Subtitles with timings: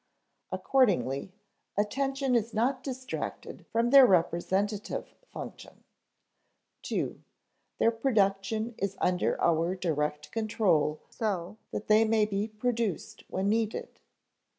[0.51, 1.31] Accordingly,
[1.77, 5.83] attention is not distracted from their representative function.
[6.89, 7.23] (ii)
[7.77, 13.99] Their production is under our direct control so that they may be produced when needed.